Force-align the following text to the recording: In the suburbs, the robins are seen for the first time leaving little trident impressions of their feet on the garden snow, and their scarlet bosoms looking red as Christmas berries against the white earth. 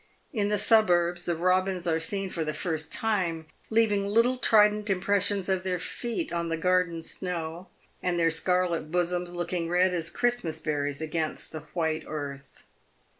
In 0.33 0.49
the 0.49 0.57
suburbs, 0.57 1.25
the 1.25 1.35
robins 1.35 1.85
are 1.85 1.99
seen 1.99 2.31
for 2.31 2.43
the 2.43 2.53
first 2.53 2.91
time 2.91 3.45
leaving 3.69 4.07
little 4.07 4.39
trident 4.39 4.89
impressions 4.89 5.47
of 5.47 5.61
their 5.61 5.77
feet 5.77 6.33
on 6.33 6.49
the 6.49 6.57
garden 6.57 7.03
snow, 7.03 7.67
and 8.01 8.17
their 8.17 8.31
scarlet 8.31 8.89
bosoms 8.91 9.31
looking 9.31 9.69
red 9.69 9.93
as 9.93 10.09
Christmas 10.09 10.57
berries 10.59 11.03
against 11.03 11.51
the 11.51 11.59
white 11.75 12.03
earth. 12.07 12.65